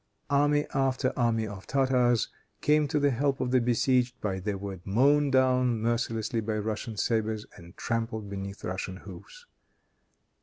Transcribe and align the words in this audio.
Army 0.31 0.65
after 0.73 1.13
army 1.15 1.45
of 1.45 1.67
Tartars 1.67 2.29
came 2.61 2.87
to 2.87 2.99
the 2.99 3.11
help 3.11 3.39
of 3.39 3.51
the 3.51 3.61
besieged, 3.61 4.15
but 4.19 4.45
they 4.45 4.55
were 4.55 4.79
mown 4.83 5.29
down 5.29 5.79
mercilessly 5.79 6.39
by 6.41 6.57
Russian 6.57 6.97
sabers, 6.97 7.45
and 7.55 7.77
trampled 7.77 8.27
beneath 8.27 8.63
Russian 8.63 8.97
hoofs. 8.97 9.45